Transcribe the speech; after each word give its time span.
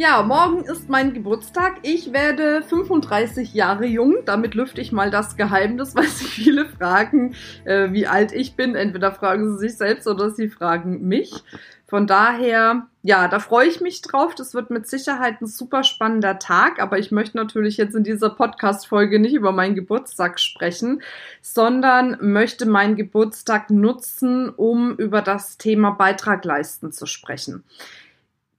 Ja, 0.00 0.22
morgen 0.22 0.62
ist 0.62 0.88
mein 0.88 1.12
Geburtstag. 1.12 1.78
Ich 1.82 2.12
werde 2.12 2.62
35 2.62 3.52
Jahre 3.52 3.84
jung. 3.84 4.18
Damit 4.26 4.54
lüfte 4.54 4.80
ich 4.80 4.92
mal 4.92 5.10
das 5.10 5.36
Geheimnis, 5.36 5.92
weil 5.96 6.06
sich 6.06 6.28
viele 6.28 6.66
fragen, 6.66 7.34
äh, 7.64 7.90
wie 7.90 8.06
alt 8.06 8.30
ich 8.30 8.54
bin. 8.54 8.76
Entweder 8.76 9.10
fragen 9.10 9.50
sie 9.50 9.58
sich 9.58 9.76
selbst 9.76 10.06
oder 10.06 10.30
sie 10.30 10.50
fragen 10.50 11.08
mich. 11.08 11.42
Von 11.88 12.06
daher, 12.06 12.86
ja, 13.02 13.26
da 13.26 13.40
freue 13.40 13.66
ich 13.66 13.80
mich 13.80 14.00
drauf. 14.00 14.36
Das 14.36 14.54
wird 14.54 14.70
mit 14.70 14.86
Sicherheit 14.86 15.40
ein 15.40 15.48
super 15.48 15.82
spannender 15.82 16.38
Tag. 16.38 16.80
Aber 16.80 17.00
ich 17.00 17.10
möchte 17.10 17.36
natürlich 17.36 17.76
jetzt 17.76 17.96
in 17.96 18.04
dieser 18.04 18.30
Podcast-Folge 18.30 19.18
nicht 19.18 19.34
über 19.34 19.50
meinen 19.50 19.74
Geburtstag 19.74 20.38
sprechen, 20.38 21.02
sondern 21.42 22.18
möchte 22.20 22.66
meinen 22.66 22.94
Geburtstag 22.94 23.70
nutzen, 23.70 24.48
um 24.48 24.94
über 24.94 25.22
das 25.22 25.58
Thema 25.58 25.90
Beitrag 25.90 26.44
leisten 26.44 26.92
zu 26.92 27.06
sprechen 27.06 27.64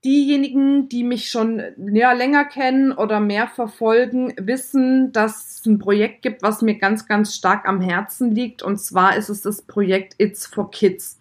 diejenigen, 0.04 0.88
die 0.88 1.04
mich 1.04 1.30
schon 1.30 1.62
ja, 1.92 2.12
länger 2.12 2.44
kennen 2.44 2.92
oder 2.92 3.20
mehr 3.20 3.48
verfolgen, 3.48 4.34
wissen, 4.38 5.12
dass 5.12 5.60
es 5.60 5.66
ein 5.66 5.78
Projekt 5.78 6.22
gibt, 6.22 6.42
was 6.42 6.62
mir 6.62 6.76
ganz, 6.78 7.06
ganz 7.06 7.34
stark 7.34 7.68
am 7.68 7.80
Herzen 7.80 8.34
liegt. 8.34 8.62
Und 8.62 8.78
zwar 8.78 9.16
ist 9.16 9.28
es 9.28 9.42
das 9.42 9.62
Projekt 9.62 10.14
It's 10.18 10.46
for 10.46 10.70
Kids. 10.70 11.18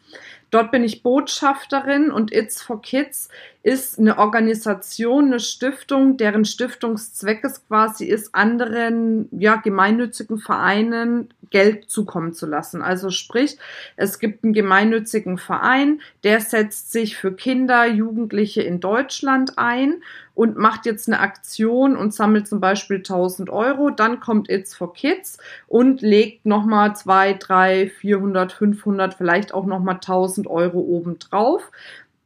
Dort 0.51 0.71
bin 0.71 0.83
ich 0.83 1.03
Botschafterin 1.03 2.11
und 2.11 2.31
It's 2.31 2.61
for 2.61 2.81
Kids 2.81 3.29
ist 3.61 3.99
eine 3.99 4.17
Organisation, 4.17 5.25
eine 5.25 5.39
Stiftung, 5.41 6.15
deren 6.15 6.45
Stiftungszweck 6.45 7.43
es 7.43 7.67
quasi 7.67 8.05
ist, 8.05 8.33
anderen 8.33 9.27
ja, 9.37 9.57
gemeinnützigen 9.57 10.37
Vereinen 10.37 11.29
Geld 11.49 11.89
zukommen 11.89 12.33
zu 12.33 12.45
lassen. 12.45 12.81
Also 12.81 13.09
sprich, 13.09 13.57
es 13.97 14.19
gibt 14.19 14.43
einen 14.43 14.53
gemeinnützigen 14.53 15.37
Verein, 15.37 15.99
der 16.23 16.39
setzt 16.39 16.91
sich 16.91 17.17
für 17.17 17.33
Kinder, 17.33 17.85
Jugendliche 17.85 18.61
in 18.61 18.79
Deutschland 18.79 19.57
ein 19.57 20.03
und 20.35 20.57
macht 20.57 20.85
jetzt 20.85 21.09
eine 21.09 21.19
Aktion 21.19 21.97
und 21.97 22.13
sammelt 22.13 22.47
zum 22.47 22.61
Beispiel 22.61 22.97
1000 22.97 23.49
Euro. 23.49 23.89
Dann 23.89 24.21
kommt 24.21 24.49
It's 24.49 24.73
for 24.73 24.93
Kids 24.93 25.37
und 25.67 26.01
legt 26.01 26.45
nochmal 26.45 26.95
2, 26.95 27.33
3, 27.33 27.89
400, 27.89 28.53
500, 28.53 29.15
vielleicht 29.15 29.53
auch 29.53 29.65
nochmal 29.65 29.95
1000 29.95 30.47
Euro 30.47 30.79
obendrauf 30.79 31.71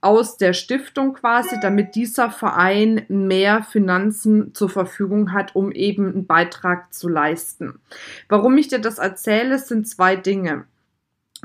aus 0.03 0.37
der 0.37 0.53
Stiftung 0.53 1.13
quasi, 1.13 1.55
damit 1.61 1.95
dieser 1.95 2.29
Verein 2.29 3.05
mehr 3.07 3.63
Finanzen 3.63 4.53
zur 4.53 4.69
Verfügung 4.69 5.31
hat, 5.31 5.55
um 5.55 5.71
eben 5.71 6.07
einen 6.07 6.25
Beitrag 6.27 6.93
zu 6.93 7.07
leisten. 7.07 7.79
Warum 8.27 8.57
ich 8.57 8.67
dir 8.67 8.79
das 8.79 8.97
erzähle, 8.97 9.59
sind 9.59 9.87
zwei 9.87 10.15
Dinge. 10.15 10.65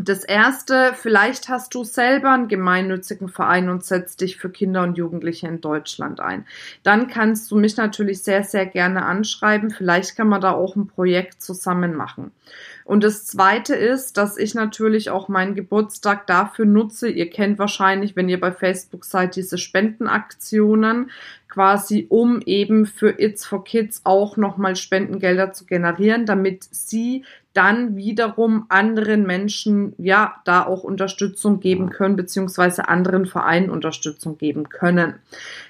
Das 0.01 0.23
erste, 0.23 0.95
vielleicht 0.95 1.49
hast 1.49 1.75
du 1.75 1.83
selber 1.83 2.31
einen 2.31 2.47
gemeinnützigen 2.47 3.29
Verein 3.29 3.69
und 3.69 3.85
setzt 3.85 4.21
dich 4.21 4.37
für 4.37 4.49
Kinder 4.49 4.85
und 4.85 4.97
Jugendliche 4.97 5.49
in 5.49 5.61
Deutschland 5.61 6.21
ein. 6.21 6.47
Dann 6.85 7.09
kannst 7.09 7.51
du 7.51 7.57
mich 7.57 7.77
natürlich 7.77 8.23
sehr, 8.23 8.45
sehr 8.45 8.65
gerne 8.65 9.05
anschreiben. 9.05 9.71
Vielleicht 9.71 10.15
kann 10.17 10.29
man 10.29 10.41
da 10.41 10.53
auch 10.53 10.77
ein 10.77 10.87
Projekt 10.87 11.43
zusammen 11.43 11.97
machen. 11.97 12.31
Und 12.85 13.03
das 13.03 13.27
zweite 13.27 13.75
ist, 13.75 14.17
dass 14.17 14.39
ich 14.39 14.55
natürlich 14.55 15.11
auch 15.11 15.29
meinen 15.29 15.57
Geburtstag 15.57 16.29
dafür 16.29 16.65
nutze. 16.65 17.09
Ihr 17.09 17.29
kennt 17.29 17.59
wahrscheinlich, 17.59 18.15
wenn 18.15 18.29
ihr 18.29 18.39
bei 18.39 18.53
Facebook 18.53 19.05
seid, 19.05 19.35
diese 19.35 19.59
Spendenaktionen 19.59 21.11
quasi, 21.49 22.07
um 22.09 22.41
eben 22.43 22.87
für 22.87 23.21
It's 23.21 23.45
for 23.45 23.65
Kids 23.65 24.03
auch 24.05 24.37
nochmal 24.37 24.77
Spendengelder 24.77 25.53
zu 25.53 25.67
generieren, 25.67 26.25
damit 26.25 26.65
sie 26.71 27.25
dann 27.59 27.97
wiederum 27.97 28.67
anderen 28.69 29.27
Menschen 29.27 29.93
ja 29.99 30.37
da 30.45 30.65
auch 30.65 30.85
Unterstützung 30.85 31.59
geben 31.59 31.91
können, 31.91 32.15
beziehungsweise 32.15 32.89
anderen 32.89 33.27
Vereinen 33.27 33.69
Unterstützung 33.69 34.39
geben 34.39 34.69
können. 34.69 35.15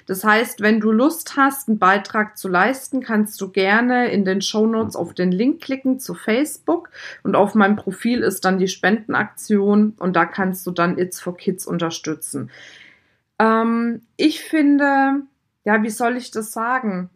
Das 0.05 0.23
heißt, 0.23 0.61
wenn 0.61 0.79
du 0.79 0.91
Lust 0.91 1.35
hast, 1.35 1.67
einen 1.67 1.79
Beitrag 1.79 2.37
zu 2.37 2.47
leisten, 2.47 3.01
kannst 3.01 3.41
du 3.41 3.49
gerne 3.49 4.11
in 4.11 4.23
den 4.23 4.43
Show 4.43 4.67
Notes 4.67 4.95
auf 4.95 5.15
den 5.15 5.31
Link 5.31 5.61
klicken 5.61 5.99
zu 5.99 6.13
Facebook 6.13 6.91
und 7.23 7.35
auf 7.35 7.55
meinem 7.55 7.75
Profil 7.75 8.19
ist 8.19 8.45
dann 8.45 8.59
die 8.59 8.67
Spendenaktion 8.67 9.95
und 9.97 10.15
da 10.15 10.25
kannst 10.25 10.67
du 10.67 10.71
dann 10.71 10.99
It's 10.99 11.19
for 11.19 11.35
Kids 11.35 11.65
unterstützen. 11.65 12.51
Ähm, 13.39 14.03
ich 14.15 14.41
finde, 14.41 15.23
ja, 15.65 15.81
wie 15.81 15.89
soll 15.89 16.17
ich 16.17 16.29
das 16.29 16.51
sagen? 16.51 17.09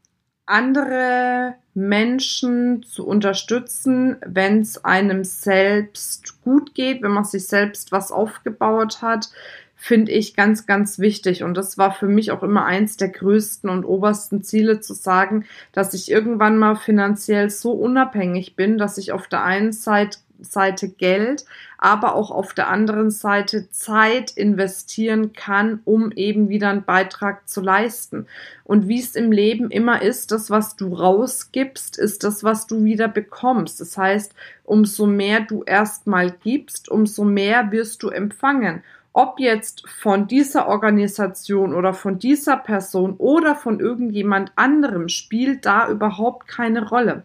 Andere 0.54 1.56
Menschen 1.74 2.84
zu 2.84 3.08
unterstützen, 3.08 4.18
wenn 4.24 4.62
es 4.62 4.86
einem 4.86 5.24
selbst 5.24 6.40
gut 6.44 6.76
geht, 6.76 7.02
wenn 7.02 7.12
man 7.12 7.26
sich 7.26 7.48
selbst 7.48 7.92
was 7.92 8.12
aufgebaut 8.12 9.02
hat, 9.02 9.32
finde 9.76 10.12
ich 10.12 10.36
ganz, 10.36 10.68
ganz 10.68 11.00
wichtig. 11.00 11.44
Und 11.44 11.58
das 11.58 11.80
war 11.80 11.92
für 11.92 12.08
mich 12.08 12.32
auch 12.32 12.44
immer 12.44 12.66
eins 12.66 12.98
der 12.98 13.10
größten 13.10 13.68
und 13.68 13.84
obersten 13.84 14.44
Ziele 14.44 14.80
zu 14.80 14.94
sagen, 14.94 15.46
dass 15.72 15.96
ich 15.96 16.12
irgendwann 16.12 16.58
mal 16.58 16.76
finanziell 16.76 17.50
so 17.50 17.72
unabhängig 17.72 18.56
bin, 18.56 18.78
dass 18.78 19.00
ich 19.00 19.12
auf 19.12 19.28
der 19.28 19.44
einen 19.44 19.74
Seite 19.74 20.20
Seite 20.44 20.90
Geld, 20.90 21.46
aber 21.78 22.16
auch 22.16 22.32
auf 22.32 22.54
der 22.54 22.70
anderen 22.70 23.12
Seite 23.12 23.70
Zeit 23.70 24.32
investieren 24.32 25.34
kann, 25.34 25.80
um 25.86 26.12
eben 26.12 26.50
wieder 26.50 26.70
einen 26.70 26.84
Beitrag 26.84 27.48
zu 27.50 27.62
leisten. 27.62 28.28
Und 28.64 28.88
wie 28.88 29.00
es 29.00 29.16
im 29.16 29.32
Leben 29.32 29.72
immer 29.72 30.02
ist, 30.02 30.32
das, 30.32 30.50
was 30.50 30.76
du 30.76 30.94
rausgibst, 30.94 31.98
ist 31.98 32.24
das, 32.24 32.44
was 32.44 32.68
du 32.68 32.84
wieder 32.84 33.08
bekommst. 33.08 33.82
Das 33.82 33.98
heißt, 33.98 34.34
umso 34.64 35.06
mehr 35.06 35.42
du 35.42 35.64
erstmal 35.64 36.32
gibst, 36.32 36.90
umso 36.90 37.24
mehr 37.24 37.72
wirst 37.72 38.04
du 38.04 38.10
empfangen 38.10 38.84
ob 39.14 39.40
jetzt 39.40 39.88
von 39.88 40.28
dieser 40.28 40.68
Organisation 40.68 41.76
oder 41.76 41.94
von 41.94 42.18
dieser 42.18 42.58
Person 42.58 43.14
oder 43.18 43.56
von 43.56 43.80
irgendjemand 43.80 44.52
anderem, 44.56 45.08
spielt 45.08 45.66
da 45.68 45.88
überhaupt 45.88 46.48
keine 46.48 46.90
Rolle. 46.90 47.24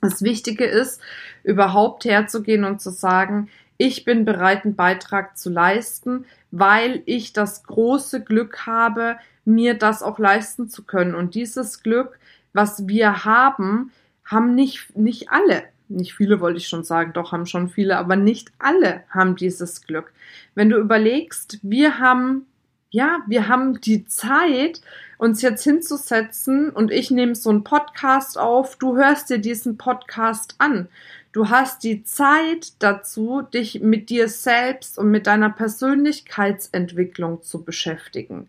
Das 0.00 0.22
Wichtige 0.22 0.64
ist, 0.64 1.00
überhaupt 1.42 2.04
herzugehen 2.04 2.64
und 2.64 2.80
zu 2.80 2.90
sagen, 2.90 3.48
ich 3.76 4.04
bin 4.04 4.24
bereit, 4.24 4.64
einen 4.64 4.76
Beitrag 4.76 5.38
zu 5.38 5.50
leisten, 5.50 6.26
weil 6.50 7.02
ich 7.06 7.32
das 7.32 7.64
große 7.64 8.22
Glück 8.22 8.66
habe, 8.66 9.16
mir 9.44 9.74
das 9.74 10.02
auch 10.02 10.18
leisten 10.18 10.68
zu 10.68 10.84
können. 10.84 11.14
Und 11.14 11.34
dieses 11.34 11.82
Glück, 11.82 12.18
was 12.52 12.86
wir 12.88 13.24
haben, 13.24 13.90
haben 14.24 14.54
nicht, 14.54 14.96
nicht 14.96 15.30
alle. 15.30 15.64
Nicht 15.88 16.14
viele 16.14 16.40
wollte 16.40 16.58
ich 16.58 16.68
schon 16.68 16.84
sagen, 16.84 17.12
doch 17.14 17.32
haben 17.32 17.46
schon 17.46 17.68
viele, 17.68 17.96
aber 17.96 18.16
nicht 18.16 18.52
alle 18.58 19.02
haben 19.10 19.34
dieses 19.34 19.86
Glück. 19.86 20.12
Wenn 20.54 20.70
du 20.70 20.76
überlegst, 20.78 21.58
wir 21.62 21.98
haben 21.98 22.46
ja, 22.90 23.20
wir 23.26 23.48
haben 23.48 23.80
die 23.80 24.04
Zeit, 24.06 24.80
uns 25.20 25.42
jetzt 25.42 25.62
hinzusetzen 25.62 26.70
und 26.70 26.90
ich 26.90 27.10
nehme 27.10 27.34
so 27.34 27.50
einen 27.50 27.62
Podcast 27.62 28.38
auf, 28.38 28.76
du 28.76 28.96
hörst 28.96 29.28
dir 29.28 29.38
diesen 29.38 29.76
Podcast 29.76 30.54
an. 30.56 30.88
Du 31.32 31.50
hast 31.50 31.84
die 31.84 32.02
Zeit 32.04 32.72
dazu, 32.78 33.42
dich 33.42 33.82
mit 33.82 34.08
dir 34.08 34.28
selbst 34.28 34.98
und 34.98 35.10
mit 35.10 35.26
deiner 35.26 35.50
Persönlichkeitsentwicklung 35.50 37.42
zu 37.42 37.62
beschäftigen. 37.62 38.48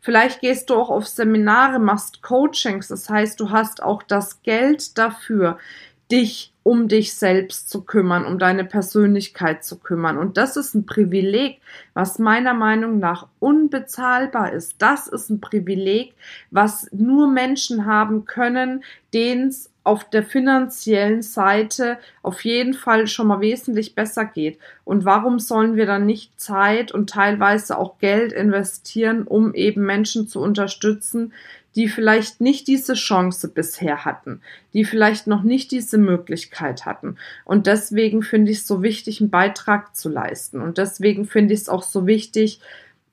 Vielleicht 0.00 0.40
gehst 0.40 0.70
du 0.70 0.76
auch 0.76 0.90
auf 0.90 1.08
Seminare, 1.08 1.80
machst 1.80 2.22
Coachings, 2.22 2.88
das 2.88 3.10
heißt, 3.10 3.38
du 3.40 3.50
hast 3.50 3.82
auch 3.82 4.02
das 4.02 4.42
Geld 4.42 4.96
dafür, 4.98 5.58
dich 6.12 6.52
um 6.62 6.86
dich 6.86 7.14
selbst 7.14 7.70
zu 7.70 7.82
kümmern, 7.82 8.24
um 8.24 8.38
deine 8.38 8.64
Persönlichkeit 8.64 9.64
zu 9.64 9.78
kümmern. 9.78 10.16
Und 10.16 10.36
das 10.36 10.56
ist 10.56 10.74
ein 10.74 10.86
Privileg, 10.86 11.60
was 11.94 12.18
meiner 12.18 12.54
Meinung 12.54 12.98
nach 12.98 13.26
unbezahlbar 13.40 14.52
ist. 14.52 14.76
Das 14.78 15.08
ist 15.08 15.28
ein 15.30 15.40
Privileg, 15.40 16.14
was 16.50 16.88
nur 16.92 17.28
Menschen 17.28 17.86
haben 17.86 18.26
können, 18.26 18.84
denen 19.12 19.48
es 19.48 19.70
auf 19.84 20.08
der 20.08 20.22
finanziellen 20.22 21.22
Seite 21.22 21.98
auf 22.22 22.44
jeden 22.44 22.74
Fall 22.74 23.08
schon 23.08 23.26
mal 23.26 23.40
wesentlich 23.40 23.96
besser 23.96 24.24
geht. 24.24 24.60
Und 24.84 25.04
warum 25.04 25.40
sollen 25.40 25.74
wir 25.74 25.86
dann 25.86 26.06
nicht 26.06 26.40
Zeit 26.40 26.92
und 26.92 27.10
teilweise 27.10 27.76
auch 27.76 27.98
Geld 27.98 28.32
investieren, 28.32 29.24
um 29.24 29.54
eben 29.54 29.84
Menschen 29.84 30.28
zu 30.28 30.40
unterstützen, 30.40 31.32
die 31.74 31.88
vielleicht 31.88 32.40
nicht 32.40 32.68
diese 32.68 32.94
Chance 32.94 33.48
bisher 33.48 34.04
hatten, 34.04 34.40
die 34.74 34.84
vielleicht 34.84 35.26
noch 35.26 35.42
nicht 35.42 35.70
diese 35.70 35.98
Möglichkeit 35.98 36.84
hatten. 36.84 37.16
Und 37.44 37.66
deswegen 37.66 38.22
finde 38.22 38.52
ich 38.52 38.58
es 38.58 38.66
so 38.66 38.82
wichtig, 38.82 39.20
einen 39.20 39.30
Beitrag 39.30 39.96
zu 39.96 40.08
leisten. 40.08 40.60
Und 40.60 40.78
deswegen 40.78 41.26
finde 41.26 41.54
ich 41.54 41.60
es 41.60 41.68
auch 41.68 41.82
so 41.82 42.06
wichtig, 42.06 42.60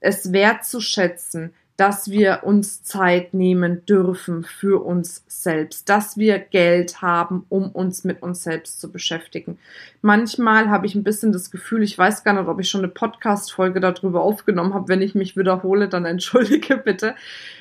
es 0.02 0.32
wertzuschätzen, 0.32 1.54
dass 1.80 2.12
wir 2.12 2.42
uns 2.44 2.84
Zeit 2.84 3.34
nehmen 3.34 3.86
dürfen 3.86 4.44
für 4.44 4.84
uns 4.84 5.24
selbst, 5.28 5.88
dass 5.88 6.18
wir 6.18 6.38
Geld 6.38 7.02
haben, 7.02 7.46
um 7.48 7.72
uns 7.72 8.04
mit 8.04 8.22
uns 8.22 8.44
selbst 8.44 8.82
zu 8.82 8.92
beschäftigen. 8.92 9.58
Manchmal 10.02 10.70
habe 10.70 10.88
ich 10.88 10.96
ein 10.96 11.06
bisschen 11.06 11.32
das 11.32 11.52
Gefühl, 11.52 11.82
ich 11.82 11.98
weiß 11.98 12.26
gar 12.26 12.34
nicht, 12.34 12.50
ob 12.50 12.60
ich 12.60 12.70
schon 12.70 12.82
eine 12.82 12.90
Podcast-Folge 12.90 13.80
darüber 13.80 14.22
aufgenommen 14.22 14.74
habe. 14.74 14.90
Wenn 14.90 15.02
ich 15.02 15.16
mich 15.16 15.38
wiederhole, 15.38 15.88
dann 15.88 16.04
entschuldige 16.06 16.76
bitte. 16.76 17.16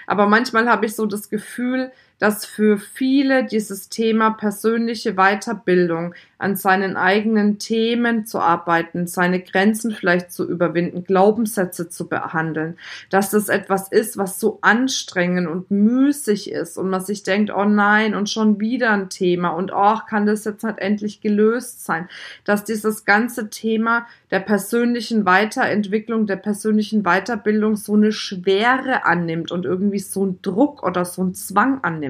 Aber 0.08 0.26
manchmal 0.26 0.68
habe 0.68 0.86
ich 0.86 0.96
so 0.96 1.06
das 1.06 1.30
Gefühl, 1.30 1.92
dass 2.18 2.44
für 2.44 2.78
viele 2.78 3.44
dieses 3.44 3.88
Thema 3.88 4.30
persönliche 4.30 5.14
Weiterbildung 5.14 6.14
an 6.38 6.54
seinen 6.54 6.96
eigenen 6.96 7.58
Themen 7.58 8.24
zu 8.24 8.38
arbeiten, 8.38 9.08
seine 9.08 9.40
Grenzen 9.40 9.90
vielleicht 9.90 10.30
zu 10.30 10.48
überwinden, 10.48 11.02
Glaubenssätze 11.02 11.88
zu 11.88 12.08
behandeln, 12.08 12.78
dass 13.10 13.30
das 13.30 13.48
etwas 13.48 13.90
ist, 13.90 14.16
was 14.16 14.38
so 14.38 14.58
anstrengend 14.62 15.48
und 15.48 15.70
müßig 15.70 16.50
ist 16.52 16.78
und 16.78 16.90
man 16.90 17.00
sich 17.00 17.24
denkt, 17.24 17.50
oh 17.54 17.64
nein, 17.64 18.14
und 18.14 18.30
schon 18.30 18.60
wieder 18.60 18.92
ein 18.92 19.10
Thema 19.10 19.48
und 19.50 19.72
oh, 19.74 19.98
kann 20.08 20.26
das 20.26 20.44
jetzt 20.44 20.62
halt 20.62 20.78
endlich 20.78 21.20
gelöst 21.20 21.84
sein, 21.84 22.08
dass 22.44 22.62
dieses 22.62 23.04
ganze 23.04 23.50
Thema 23.50 24.06
der 24.30 24.40
persönlichen 24.40 25.24
Weiterentwicklung, 25.24 26.26
der 26.26 26.36
persönlichen 26.36 27.02
Weiterbildung 27.02 27.76
so 27.76 27.94
eine 27.94 28.12
Schwere 28.12 29.04
annimmt 29.04 29.50
und 29.50 29.64
irgendwie 29.64 29.98
so 29.98 30.22
einen 30.22 30.40
Druck 30.42 30.84
oder 30.84 31.04
so 31.04 31.22
einen 31.22 31.34
Zwang 31.34 31.82
annimmt. 31.82 32.07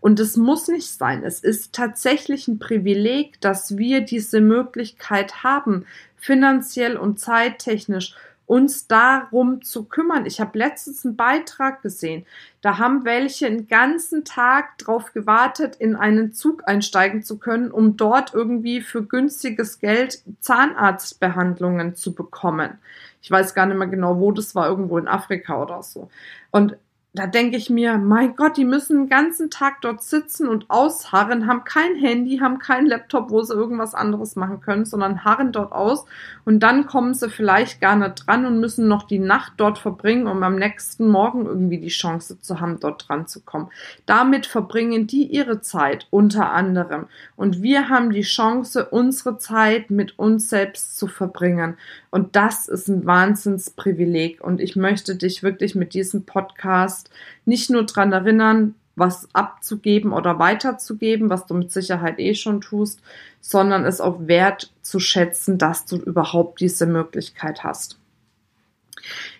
Und 0.00 0.18
es 0.18 0.36
muss 0.36 0.68
nicht 0.68 0.88
sein. 0.88 1.22
Es 1.24 1.40
ist 1.40 1.72
tatsächlich 1.72 2.48
ein 2.48 2.58
Privileg, 2.58 3.40
dass 3.40 3.78
wir 3.78 4.00
diese 4.00 4.40
Möglichkeit 4.40 5.44
haben, 5.44 5.86
finanziell 6.16 6.96
und 6.96 7.20
zeittechnisch 7.20 8.14
uns 8.46 8.86
darum 8.86 9.62
zu 9.62 9.84
kümmern. 9.84 10.26
Ich 10.26 10.40
habe 10.40 10.58
letztens 10.58 11.06
einen 11.06 11.16
Beitrag 11.16 11.80
gesehen. 11.80 12.26
Da 12.60 12.78
haben 12.78 13.04
welche 13.04 13.46
einen 13.46 13.68
ganzen 13.68 14.24
Tag 14.24 14.76
drauf 14.78 15.14
gewartet, 15.14 15.76
in 15.76 15.96
einen 15.96 16.32
Zug 16.32 16.62
einsteigen 16.66 17.22
zu 17.22 17.38
können, 17.38 17.70
um 17.70 17.96
dort 17.96 18.34
irgendwie 18.34 18.80
für 18.82 19.04
günstiges 19.04 19.78
Geld 19.78 20.22
Zahnarztbehandlungen 20.40 21.94
zu 21.94 22.14
bekommen. 22.14 22.78
Ich 23.22 23.30
weiß 23.30 23.54
gar 23.54 23.66
nicht 23.66 23.78
mehr 23.78 23.88
genau, 23.88 24.18
wo 24.18 24.32
das 24.32 24.54
war, 24.54 24.68
irgendwo 24.68 24.98
in 24.98 25.08
Afrika 25.08 25.62
oder 25.62 25.82
so. 25.82 26.10
Und 26.50 26.76
da 27.14 27.26
denke 27.26 27.58
ich 27.58 27.68
mir, 27.68 27.98
mein 27.98 28.36
Gott, 28.36 28.56
die 28.56 28.64
müssen 28.64 29.00
den 29.00 29.08
ganzen 29.10 29.50
Tag 29.50 29.82
dort 29.82 30.02
sitzen 30.02 30.48
und 30.48 30.70
ausharren, 30.70 31.46
haben 31.46 31.64
kein 31.64 31.94
Handy, 31.96 32.38
haben 32.38 32.58
keinen 32.58 32.86
Laptop, 32.86 33.30
wo 33.30 33.42
sie 33.42 33.52
irgendwas 33.52 33.94
anderes 33.94 34.34
machen 34.34 34.62
können, 34.62 34.86
sondern 34.86 35.22
harren 35.22 35.52
dort 35.52 35.72
aus. 35.72 36.06
Und 36.46 36.60
dann 36.60 36.86
kommen 36.86 37.12
sie 37.12 37.28
vielleicht 37.28 37.82
gar 37.82 37.96
nicht 37.96 38.26
dran 38.26 38.46
und 38.46 38.60
müssen 38.60 38.88
noch 38.88 39.02
die 39.02 39.18
Nacht 39.18 39.52
dort 39.58 39.78
verbringen, 39.78 40.26
um 40.26 40.42
am 40.42 40.56
nächsten 40.56 41.06
Morgen 41.06 41.44
irgendwie 41.44 41.78
die 41.78 41.88
Chance 41.88 42.40
zu 42.40 42.60
haben, 42.60 42.80
dort 42.80 43.06
dran 43.06 43.26
zu 43.26 43.40
kommen. 43.40 43.68
Damit 44.06 44.46
verbringen 44.46 45.06
die 45.06 45.26
ihre 45.26 45.60
Zeit 45.60 46.06
unter 46.08 46.52
anderem. 46.52 47.08
Und 47.36 47.60
wir 47.60 47.90
haben 47.90 48.10
die 48.10 48.22
Chance, 48.22 48.86
unsere 48.86 49.36
Zeit 49.36 49.90
mit 49.90 50.18
uns 50.18 50.48
selbst 50.48 50.96
zu 50.96 51.08
verbringen. 51.08 51.76
Und 52.10 52.36
das 52.36 52.68
ist 52.68 52.88
ein 52.88 53.04
Wahnsinnsprivileg. 53.04 54.42
Und 54.42 54.60
ich 54.60 54.76
möchte 54.76 55.16
dich 55.16 55.42
wirklich 55.42 55.74
mit 55.74 55.92
diesem 55.92 56.24
Podcast 56.24 57.01
hast, 57.02 57.10
nicht 57.44 57.70
nur 57.70 57.84
daran 57.84 58.12
erinnern, 58.12 58.74
was 58.94 59.28
abzugeben 59.32 60.12
oder 60.12 60.38
weiterzugeben, 60.38 61.30
was 61.30 61.46
du 61.46 61.54
mit 61.54 61.72
Sicherheit 61.72 62.18
eh 62.18 62.34
schon 62.34 62.60
tust, 62.60 63.00
sondern 63.40 63.84
es 63.86 64.00
auch 64.00 64.26
wert 64.26 64.70
zu 64.82 65.00
schätzen, 65.00 65.56
dass 65.56 65.86
du 65.86 65.96
überhaupt 65.96 66.60
diese 66.60 66.86
Möglichkeit 66.86 67.64
hast. 67.64 67.98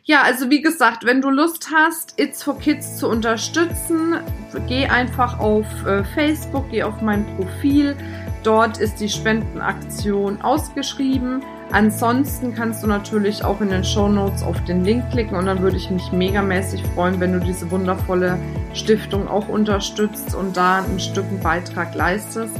Ja, 0.04 0.22
also 0.22 0.50
wie 0.50 0.62
gesagt, 0.62 1.04
wenn 1.04 1.20
du 1.20 1.30
Lust 1.30 1.68
hast, 1.72 2.18
It's 2.18 2.42
for 2.42 2.58
Kids 2.58 2.96
zu 2.96 3.08
unterstützen, 3.08 4.16
geh 4.66 4.86
einfach 4.86 5.38
auf 5.38 5.66
äh, 5.86 6.02
Facebook, 6.02 6.70
geh 6.70 6.82
auf 6.82 7.00
mein 7.02 7.24
Profil. 7.36 7.94
Dort 8.42 8.78
ist 8.78 8.96
die 8.96 9.08
Spendenaktion 9.08 10.40
ausgeschrieben. 10.40 11.44
Ansonsten 11.72 12.54
kannst 12.54 12.82
du 12.82 12.86
natürlich 12.86 13.42
auch 13.44 13.62
in 13.62 13.70
den 13.70 13.82
Show 13.82 14.06
Notes 14.06 14.42
auf 14.42 14.62
den 14.64 14.84
Link 14.84 15.10
klicken 15.10 15.36
und 15.36 15.46
dann 15.46 15.62
würde 15.62 15.78
ich 15.78 15.90
mich 15.90 16.12
megamäßig 16.12 16.82
freuen, 16.94 17.18
wenn 17.18 17.32
du 17.32 17.40
diese 17.40 17.70
wundervolle 17.70 18.38
Stiftung 18.74 19.26
auch 19.26 19.48
unterstützt 19.48 20.34
und 20.34 20.54
da 20.54 20.84
ein 20.84 21.00
Stück 21.00 21.24
einen 21.24 21.40
Beitrag 21.40 21.94
leistest. 21.94 22.54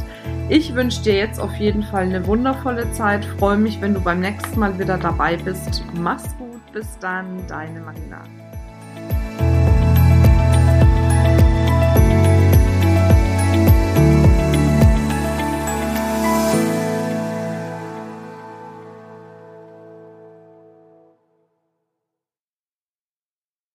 Ich 0.48 0.74
wünsche 0.74 1.02
dir 1.02 1.14
jetzt 1.14 1.38
auf 1.38 1.54
jeden 1.56 1.82
Fall 1.82 2.04
eine 2.04 2.26
wundervolle 2.26 2.90
Zeit. 2.92 3.24
Freue 3.38 3.58
mich, 3.58 3.82
wenn 3.82 3.92
du 3.92 4.00
beim 4.00 4.20
nächsten 4.20 4.58
Mal 4.58 4.78
wieder 4.78 4.96
dabei 4.96 5.36
bist. 5.36 5.84
Mach's 5.94 6.34
gut. 6.38 6.72
Bis 6.72 6.98
dann, 7.00 7.46
deine 7.48 7.80
Marina. 7.80 8.22